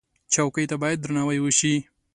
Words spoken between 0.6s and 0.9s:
ته